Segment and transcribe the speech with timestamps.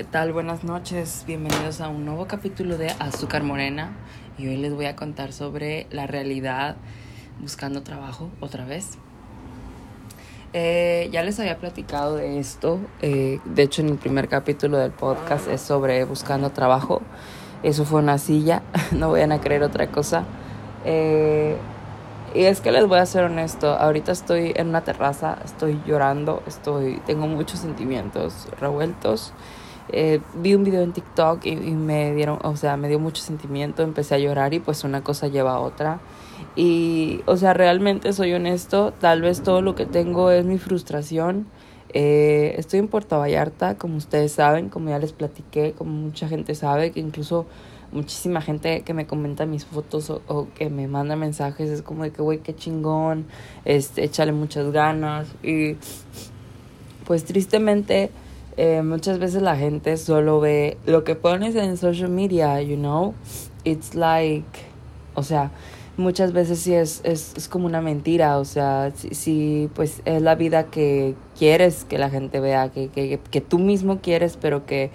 [0.00, 0.32] ¿qué tal?
[0.32, 3.92] Buenas noches, bienvenidos a un nuevo capítulo de Azúcar Morena
[4.38, 6.76] y hoy les voy a contar sobre la realidad
[7.38, 8.96] buscando trabajo otra vez.
[10.54, 14.90] Eh, ya les había platicado de esto, eh, de hecho en el primer capítulo del
[14.90, 17.02] podcast es sobre buscando trabajo,
[17.62, 18.62] eso fue una silla,
[18.92, 20.24] no vayan a creer otra cosa.
[20.86, 21.58] Eh,
[22.34, 26.42] y es que les voy a ser honesto, ahorita estoy en una terraza, estoy llorando,
[26.46, 29.34] estoy, tengo muchos sentimientos revueltos.
[29.92, 33.82] Eh, vi un video en TikTok y, me dieron, o sea, me dio mucho sentimiento,
[33.82, 36.00] empecé a llorar y pues una cosa lleva a otra.
[36.56, 41.46] Y, o sea, realmente soy honesto, tal vez todo lo que tengo es mi frustración.
[41.92, 46.54] Eh, estoy en Puerto Vallarta, como ustedes saben, como ya les platiqué, como mucha gente
[46.54, 47.46] sabe, que incluso
[47.92, 52.12] muchísima gente que me comenta mis fotos o, que me manda mensajes es como de
[52.12, 53.26] que, güey, qué chingón,
[53.64, 55.28] este, échale muchas ganas.
[55.42, 55.76] Y
[57.06, 58.10] pues tristemente
[58.56, 63.14] eh, muchas veces la gente solo ve lo que pones en social media, you know,
[63.64, 64.46] it's like,
[65.14, 65.50] o sea,
[65.96, 70.34] muchas veces sí es, es, es como una mentira, o sea, sí, pues es la
[70.34, 74.90] vida que quieres que la gente vea, que, que, que tú mismo quieres, pero que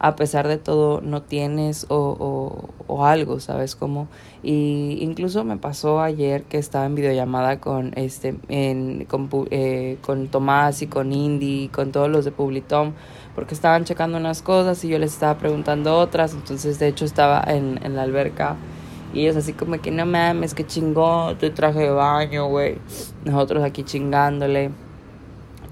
[0.00, 3.76] a pesar de todo no tienes o, o, algo, ¿sabes?
[3.76, 4.08] Como,
[4.42, 10.28] y incluso me pasó ayer que estaba en videollamada con, este, en, con, eh, con
[10.28, 12.94] Tomás y con Indy y con todos los de Publitom,
[13.34, 17.44] porque estaban checando unas cosas y yo les estaba preguntando otras, entonces de hecho estaba
[17.46, 18.56] en, en la alberca
[19.12, 22.78] y ellos así como que no mames, que chingón, tu traje de baño, güey.
[23.24, 24.70] Nosotros aquí chingándole.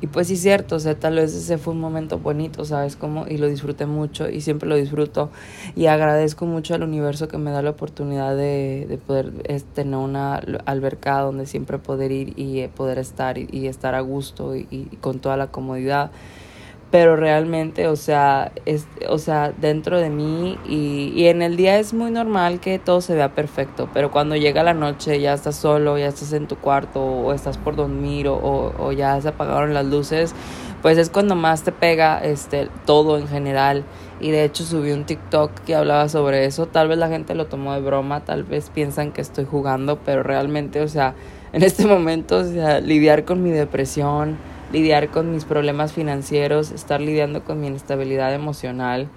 [0.00, 2.94] Y pues sí es cierto, o sea, tal vez ese fue un momento bonito, ¿sabes?
[2.94, 5.30] Como, y lo disfruté mucho y siempre lo disfruto
[5.74, 9.32] y agradezco mucho al universo que me da la oportunidad de, de poder
[9.74, 14.54] tener una alberca donde siempre poder ir y eh, poder estar y, estar a gusto
[14.54, 14.66] y,
[15.00, 16.10] con toda la comodidad
[16.90, 21.78] pero realmente, o sea, es, o sea, dentro de mí y, y en el día
[21.78, 25.56] es muy normal que todo se vea perfecto, pero cuando llega la noche ya estás
[25.56, 28.38] solo, ya estás en tu cuarto o estás por dormir o,
[28.78, 30.34] o ya se apagaron las luces,
[30.80, 33.84] pues es cuando más te pega este todo en general.
[34.20, 37.46] Y de hecho subí un TikTok que hablaba sobre eso, tal vez la gente lo
[37.46, 41.14] tomó de broma, tal vez piensan que estoy jugando, pero realmente, o sea,
[41.52, 44.36] en este momento, o sea, lidiar con mi depresión,
[44.72, 49.08] lidiar con mis problemas financieros, estar lidiando con mi inestabilidad emocional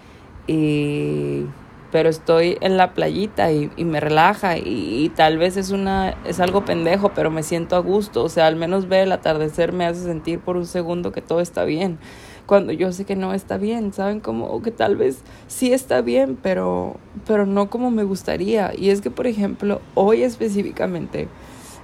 [0.48, 1.46] y
[1.92, 6.16] pero estoy en la playita y, y me relaja y, y, tal vez es una
[6.24, 8.24] es algo pendejo pero me siento a gusto.
[8.24, 11.42] O sea al menos ver el atardecer me hace sentir por un segundo que todo
[11.42, 12.00] está bien
[12.46, 16.02] cuando yo sé que no está bien saben como o que tal vez sí está
[16.02, 16.96] bien pero
[17.28, 18.72] pero no como me gustaría.
[18.78, 21.28] Y es que por ejemplo hoy específicamente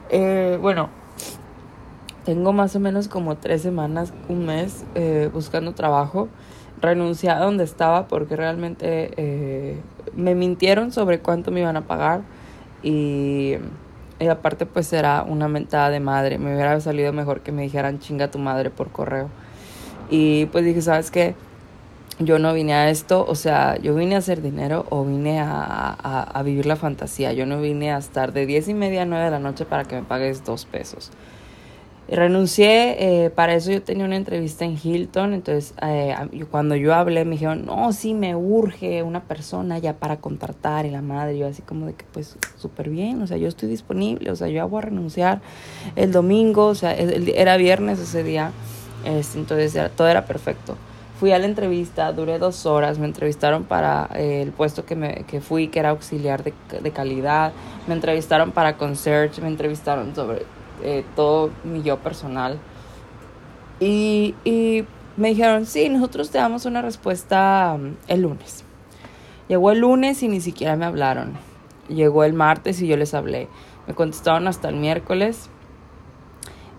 [0.09, 0.89] eh, bueno
[2.27, 6.27] tengo más o menos como tres semanas, un mes eh, buscando trabajo.
[6.81, 9.79] Renuncié a donde estaba porque realmente eh,
[10.13, 12.23] me mintieron sobre cuánto me iban a pagar
[12.83, 13.55] y,
[14.29, 16.37] aparte pues era una mentada de madre.
[16.37, 19.29] Me hubiera salido mejor que me dijeran chinga tu madre por correo.
[20.09, 21.33] Y pues dije, ¿sabes qué?
[22.19, 25.95] Yo no vine a esto, o sea, yo vine a hacer dinero o vine a,
[25.97, 27.31] a, a vivir la fantasía.
[27.31, 29.85] Yo no vine a estar de diez y media a nueve de la noche para
[29.85, 31.09] que me pagues dos pesos.
[32.09, 36.15] Renuncié, eh, para eso yo tenía una entrevista en Hilton, entonces eh,
[36.49, 40.89] cuando yo hablé me dijeron, no, sí, me urge una persona ya para contratar y
[40.89, 44.31] la madre, yo así como de que pues súper bien, o sea, yo estoy disponible,
[44.31, 45.41] o sea, yo voy a renunciar
[45.97, 48.53] el domingo, o sea, era viernes ese día,
[49.03, 50.77] este, entonces era, todo era perfecto.
[51.19, 55.25] Fui a la entrevista, duré dos horas, me entrevistaron para eh, el puesto que, me,
[55.27, 57.51] que fui, que era auxiliar de, de calidad,
[57.85, 60.43] me entrevistaron para concierge, me entrevistaron sobre
[60.83, 62.59] eh, todo mi yo personal.
[63.79, 64.85] Y, y
[65.17, 68.63] me dijeron, sí, nosotros te damos una respuesta um, el lunes.
[69.47, 71.33] Llegó el lunes y ni siquiera me hablaron.
[71.87, 73.47] Llegó el martes y yo les hablé.
[73.87, 75.49] Me contestaron hasta el miércoles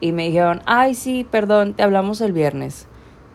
[0.01, 2.87] y me dijeron, ay, sí, perdón, te hablamos el viernes.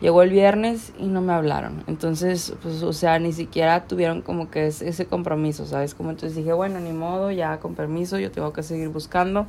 [0.04, 1.86] Llegó el viernes y no me hablaron.
[1.88, 5.96] Entonces, pues, o sea, ni siquiera tuvieron como que ese, compromiso, ¿sabes?
[5.96, 9.48] Como entonces dije, bueno, ni modo, ya con permiso, yo tengo que seguir buscando.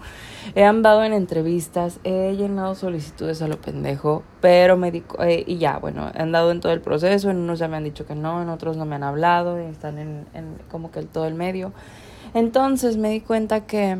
[0.54, 5.58] He andado en entrevistas, he llenado solicitudes a lo pendejo, pero me di, eh, y
[5.58, 8.14] ya, bueno, he andado en todo el proceso, en unos ya me han dicho que
[8.14, 11.72] no, en otros no me han hablado, están en, en como que todo el medio.
[12.32, 13.98] Entonces me di cuenta que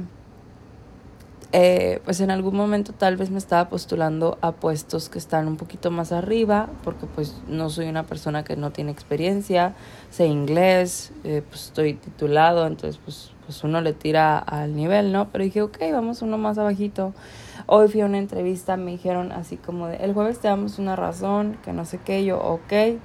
[1.57, 5.57] eh, pues en algún momento tal vez me estaba postulando a puestos que están un
[5.57, 9.77] poquito más arriba, porque pues no soy una persona que no tiene experiencia,
[10.11, 15.29] sé inglés, eh, pues estoy titulado, entonces pues, pues uno le tira al nivel, ¿no?
[15.31, 17.15] Pero dije, ok, vamos uno más abajito.
[17.67, 20.97] Hoy fui a una entrevista, me dijeron así como de, el jueves te damos una
[20.97, 22.99] razón, que no sé qué, yo, ok.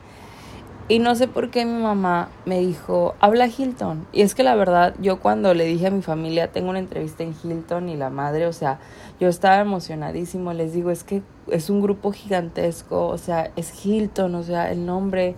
[0.92, 4.08] Y no sé por qué mi mamá me dijo, habla Hilton.
[4.12, 7.24] Y es que la verdad, yo cuando le dije a mi familia, tengo una entrevista
[7.24, 8.80] en Hilton y la madre, o sea,
[9.20, 10.52] yo estaba emocionadísimo.
[10.52, 11.22] Les digo, es que
[11.52, 15.36] es un grupo gigantesco, o sea, es Hilton, o sea, el nombre,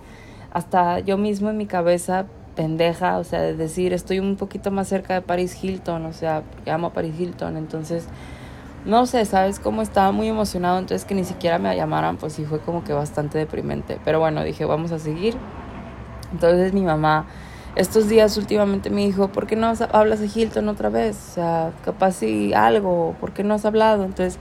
[0.54, 4.88] hasta yo mismo en mi cabeza pendeja, o sea, de decir, estoy un poquito más
[4.88, 8.08] cerca de Paris Hilton, o sea, amo a Paris Hilton, entonces
[8.86, 10.80] no sé, ¿sabes cómo estaba muy emocionado?
[10.80, 14.00] Entonces que ni siquiera me llamaran, pues sí fue como que bastante deprimente.
[14.04, 15.36] Pero bueno, dije, vamos a seguir.
[16.32, 17.26] Entonces mi mamá
[17.76, 21.18] estos días últimamente me dijo, ¿por qué no hablas de Hilton otra vez?
[21.30, 24.04] O sea, capaz si algo, ¿por qué no has hablado?
[24.04, 24.40] Entonces,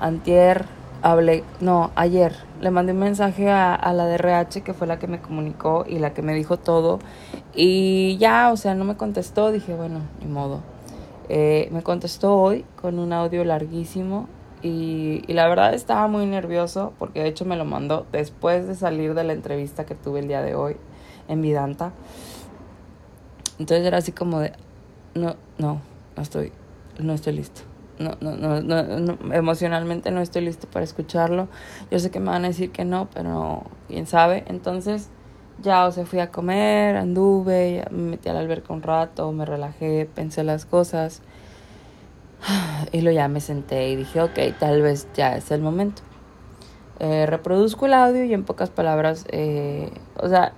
[0.00, 0.64] antier
[1.02, 5.06] hablé, no, ayer le mandé un mensaje a, a la DRH que fue la que
[5.06, 6.98] me comunicó y la que me dijo todo.
[7.54, 10.60] Y ya, o sea, no me contestó, dije, bueno, ni modo.
[11.32, 14.28] Eh, me contestó hoy con un audio larguísimo
[14.62, 18.74] y, y, la verdad estaba muy nervioso porque de hecho me lo mandó después de
[18.74, 20.76] salir de la entrevista que tuve el día de hoy
[21.28, 21.92] en Vidanta.
[23.60, 24.54] Entonces era así como de,
[25.14, 25.80] no, no,
[26.16, 26.50] no estoy,
[26.98, 27.60] no estoy listo.
[28.00, 31.46] No, no, no, no, emocionalmente no estoy listo para escucharlo.
[31.92, 34.42] Yo sé que me van a decir que no, pero quién sabe.
[34.48, 35.10] Entonces
[35.62, 40.08] ya, o sea, fui a comer, anduve, me metí al alberca un rato, me relajé,
[40.14, 41.22] pensé las cosas.
[42.92, 46.02] Y luego ya me senté y dije, ok, tal vez ya es el momento.
[46.98, 50.52] Eh, reproduzco el audio y en pocas palabras, eh, o sea,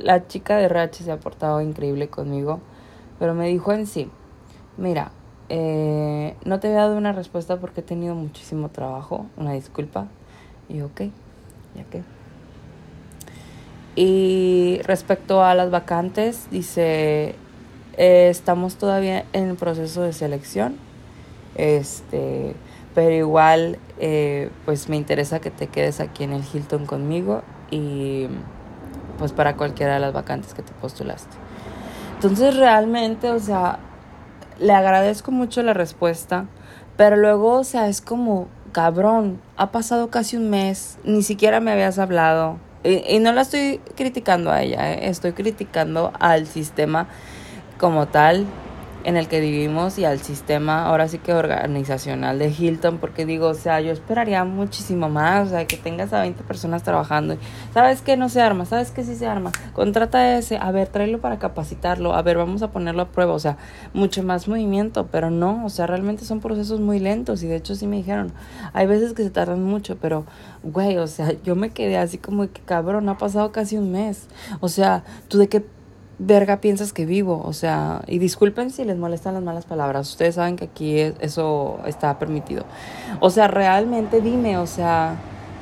[0.00, 2.60] la chica de RH se ha portado increíble conmigo,
[3.18, 4.10] pero me dijo en sí,
[4.76, 5.12] mira,
[5.48, 10.06] eh, no te he dado una respuesta porque he tenido muchísimo trabajo, una disculpa.
[10.68, 11.02] Y ok,
[11.74, 12.02] ya que.
[13.94, 17.34] Y respecto a las vacantes, dice,
[17.96, 20.76] eh, estamos todavía en el proceso de selección,
[21.56, 22.54] este,
[22.94, 28.28] pero igual, eh, pues me interesa que te quedes aquí en el Hilton conmigo y
[29.18, 31.36] pues para cualquiera de las vacantes que te postulaste.
[32.14, 33.78] Entonces realmente, o sea,
[34.58, 36.46] le agradezco mucho la respuesta,
[36.96, 41.72] pero luego, o sea, es como, cabrón, ha pasado casi un mes, ni siquiera me
[41.72, 45.08] habías hablado y, no la estoy criticando a ella, ¿eh?
[45.08, 47.06] estoy criticando al sistema
[47.78, 48.46] como tal
[49.04, 53.48] en el que vivimos y al sistema ahora sí que organizacional de Hilton, porque digo,
[53.48, 57.36] o sea, yo esperaría muchísimo más, o sea, que tengas a 20 personas trabajando.
[57.74, 58.64] ¿Sabes qué no se arma?
[58.64, 59.52] ¿Sabes qué sí se arma?
[59.72, 63.38] Contrata ese, a ver, tráelo para capacitarlo, a ver, vamos a ponerlo a prueba, o
[63.38, 63.56] sea,
[63.94, 67.74] mucho más movimiento, pero no, o sea, realmente son procesos muy lentos y de hecho
[67.74, 68.32] sí me dijeron,
[68.72, 70.24] hay veces que se tardan mucho, pero,
[70.62, 74.28] güey, o sea, yo me quedé así como que cabrón, ha pasado casi un mes,
[74.60, 75.64] o sea, tú de qué
[76.26, 77.42] verga piensas que vivo?
[77.44, 81.80] O sea, y disculpen si les molestan las malas palabras, ustedes saben que aquí eso
[81.86, 82.64] está permitido.
[83.20, 85.16] O sea, realmente dime, o sea,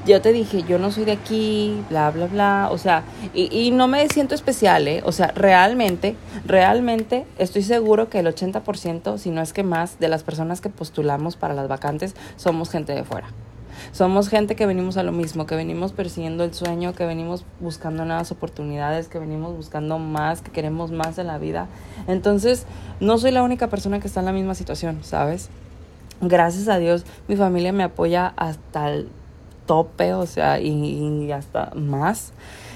[0.06, 3.02] yo te dije, yo no soy de aquí, bla, bla, bla, o sea,
[3.34, 5.02] y, y no me siento especial, ¿eh?
[5.04, 6.16] O sea, realmente,
[6.46, 10.68] realmente estoy seguro que el 80%, si no es que más, de las personas que
[10.68, 13.28] postulamos para las vacantes somos gente de fuera.
[13.92, 18.04] Somos gente que venimos a lo mismo, que venimos persiguiendo el sueño, que venimos buscando
[18.04, 21.68] nuevas oportunidades, que venimos buscando más, que queremos más en la vida.
[22.06, 22.66] Entonces,
[23.00, 25.50] no soy la única persona que está en la misma situación, ¿sabes?
[26.20, 29.08] Gracias a Dios, mi familia me apoya hasta el
[29.70, 32.32] tope, o sea, y, hasta más.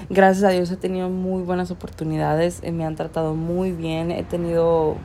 [0.09, 4.23] Gracias a Dios he tenido muy buenas oportunidades, eh, me han tratado muy bien, he
[4.23, 4.95] tenido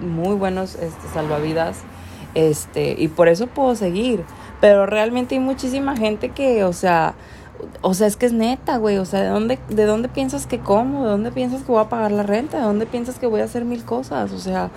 [0.00, 1.78] muy buenos este, salvavidas,
[2.34, 4.24] este, y por eso puedo seguir.
[4.60, 7.14] Pero realmente hay muchísima gente que, o sea,
[7.82, 8.98] o sea, es que es neta, güey.
[8.98, 11.04] O sea, ¿de dónde, ¿de dónde piensas que como?
[11.04, 12.58] ¿De dónde piensas que voy a pagar la renta?
[12.58, 14.32] ¿De dónde piensas que voy a hacer mil cosas?
[14.32, 14.70] O sea,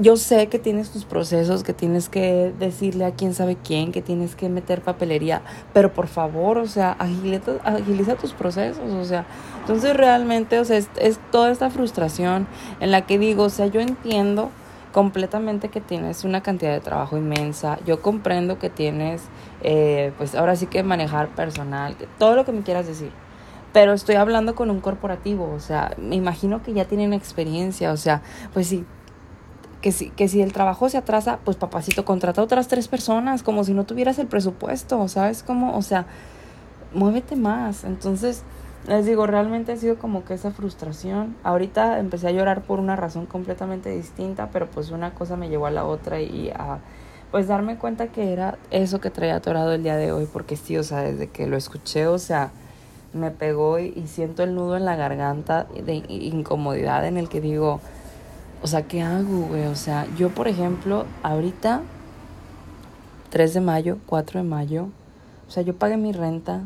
[0.00, 4.02] yo sé que tienes tus procesos, que tienes que decirle a quién sabe quién, que
[4.02, 9.26] tienes que meter papelería, pero por favor, o sea, agiliza, agiliza tus procesos, o sea,
[9.60, 12.46] entonces realmente, o sea, es, es toda esta frustración
[12.80, 14.50] en la que digo, o sea, yo entiendo
[14.92, 17.78] completamente que tienes una cantidad de trabajo inmensa.
[17.86, 19.22] Yo comprendo que tienes,
[19.62, 23.12] eh, pues ahora sí que manejar personal, todo lo que me quieras decir.
[23.72, 27.98] Pero estoy hablando con un corporativo, o sea, me imagino que ya tienen experiencia, o
[27.98, 28.22] sea,
[28.54, 28.86] pues sí,
[29.82, 33.42] que si, que si el trabajo se atrasa, pues papacito, contrata a otras tres personas,
[33.42, 35.76] como si no tuvieras el presupuesto, ¿sabes cómo?
[35.76, 36.06] O sea,
[36.94, 37.84] muévete más.
[37.84, 38.42] Entonces,
[38.86, 41.36] les digo, realmente ha sido como que esa frustración.
[41.42, 45.66] Ahorita empecé a llorar por una razón completamente distinta, pero pues una cosa me llevó
[45.66, 46.78] a la otra y a
[47.30, 50.76] pues darme cuenta que era eso que traía atorado el día de hoy, porque sí,
[50.78, 52.50] o sea, desde que lo escuché, o sea,
[53.12, 57.80] me pegó y, siento el nudo en la garganta de incomodidad en el que digo,
[58.62, 59.66] o sea, ¿qué hago, güey?
[59.66, 61.82] O sea, yo, por ejemplo, ahorita,
[63.30, 64.88] 3 de mayo, 4 de mayo,
[65.46, 66.62] o sea, yo pagué mi renta,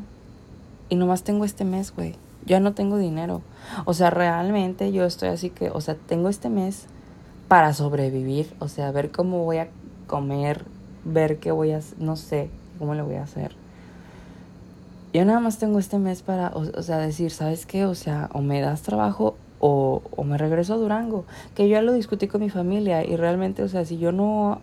[0.88, 2.14] y nomás tengo este mes, güey.
[2.44, 3.40] ya no tengo dinero.
[3.84, 6.86] O sea, realmente yo estoy así que, o sea, tengo este mes
[7.48, 9.68] para sobrevivir, o sea, ver cómo voy a
[10.06, 10.64] comer,
[11.04, 13.54] ver qué voy a, no sé, cómo le voy a hacer.
[15.12, 17.84] Yo nada más tengo este mes para, o, sea, decir, ¿sabes qué?
[17.84, 21.26] O sea, o me das trabajo o, o me regreso a Durango.
[21.54, 24.62] Que yo ya lo discutí con mi familia y realmente, o sea, si yo no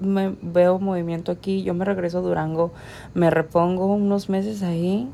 [0.00, 2.72] me veo movimiento aquí, yo me regreso a Durango,
[3.14, 5.08] me repongo unos meses ahí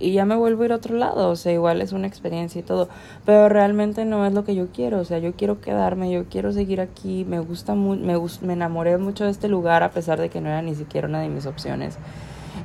[0.00, 2.58] y ya me vuelvo a ir a otro lado, o sea, igual es una experiencia
[2.58, 2.88] y todo,
[3.26, 6.52] pero realmente no es lo que yo quiero, o sea, yo quiero quedarme, yo quiero
[6.52, 8.16] seguir aquí, me gusta mucho, me,
[8.46, 11.20] me enamoré mucho de este lugar a pesar de que no era ni siquiera una
[11.20, 11.98] de mis opciones.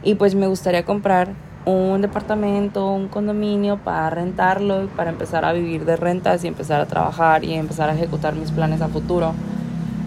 [0.04, 1.30] Y pues me gustaría comprar
[1.66, 6.80] un departamento, un condominio para rentarlo y para empezar a vivir de rentas y empezar
[6.80, 9.34] a trabajar y empezar a ejecutar mis planes a futuro.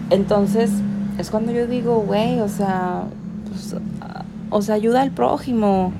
[0.09, 0.71] Entonces,
[1.17, 3.03] es cuando yo digo, güey, o sea,
[3.49, 3.75] pues,
[4.49, 5.91] o sea, ayuda al prójimo.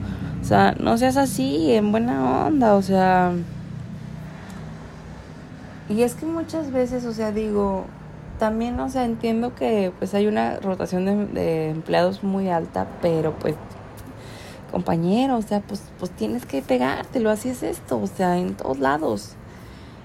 [0.49, 3.33] Sea, no seas así, en buena onda, o sea.
[5.87, 7.85] Y es que muchas veces, o sea, digo,
[8.39, 13.35] también, o sea, entiendo que pues hay una rotación de, de empleados muy alta, pero
[13.35, 13.53] pues
[14.71, 18.79] compañero, o sea, pues, pues tienes que pegártelo, así es esto, o sea, en todos
[18.79, 19.35] lados.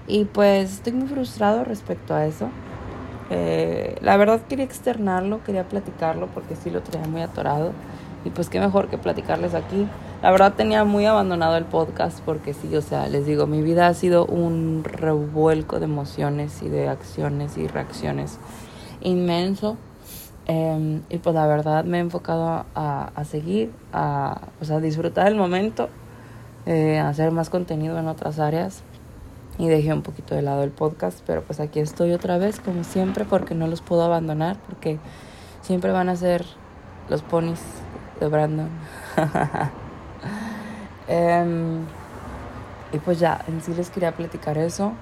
[0.05, 2.49] Y pues estoy muy frustrado respecto a eso.
[3.31, 7.71] Eh, la verdad quería externarlo, quería platicarlo porque sí lo traía muy atorado.
[8.23, 9.87] Y pues qué mejor que platicarles aquí.
[10.21, 13.87] La verdad tenía muy abandonado el podcast porque sí, o sea, les digo, mi vida
[13.87, 18.39] ha sido un revuelco de emociones y de acciones y reacciones
[19.01, 19.77] inmenso.
[20.47, 25.27] Em, y pues la verdad me he enfocado a, a seguir, a, pues a disfrutar
[25.27, 25.89] el momento,
[26.65, 28.83] eh, a hacer más contenido en otras áreas
[29.57, 32.83] y dejé un poquito de lado el podcast, pero pues aquí estoy otra vez como
[32.83, 34.99] siempre porque no los puedo abandonar porque
[35.61, 36.45] siempre van a ser
[37.09, 37.59] los ponis
[38.19, 38.69] de Brandon.
[41.07, 41.83] Em,
[42.91, 44.93] y pues ya, en sí les quería platicar eso.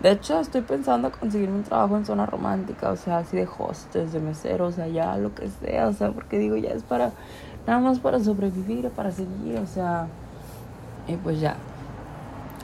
[0.00, 4.12] De hecho, estoy pensando conseguir un trabajo en zona romántica, o sea, así de hostes,
[4.12, 7.12] de mesero, o sea, ya lo que sea, o sea, porque digo, ya es para,
[7.66, 10.08] nada más para sobrevivir, para seguir, o sea,
[11.06, 11.56] y pues ya,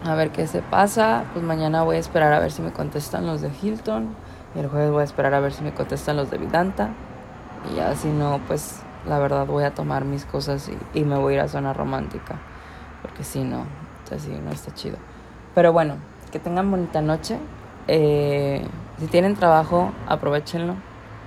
[0.04, 1.24] a ver qué se pasa.
[1.32, 4.08] Pues mañana voy a esperar a ver si me contestan los de Hilton.
[4.54, 6.90] Y el jueves voy a esperar a ver si me contestan los de Vidanta.
[7.70, 11.34] Y ya si no, pues la verdad voy a tomar mis cosas y, me voy
[11.34, 12.36] a ir a zona romántica.
[13.02, 13.64] Porque si no,
[14.14, 14.96] así no está chido.
[15.54, 15.96] Pero bueno,
[16.30, 17.38] que tengan bonita noche.
[17.86, 18.66] Eh,
[18.98, 20.74] si tienen trabajo, aprovechenlo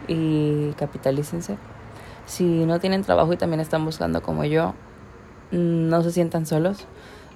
[0.07, 1.57] y capitalícense.
[2.25, 4.73] Si no tienen trabajo y también están buscando como yo,
[5.51, 6.87] no se sientan solos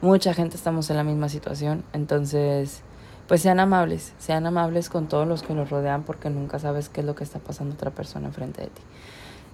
[0.01, 2.81] mucha gente estamos en la misma situación, entonces
[3.27, 7.01] pues sean amables, sean amables con todos los que nos rodean porque nunca sabes qué
[7.01, 8.81] es lo que está pasando otra persona enfrente de ti.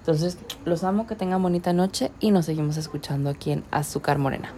[0.00, 4.52] Entonces, los amo, que tengan bonita noche y nos seguimos escuchando aquí en Azúcar Morena.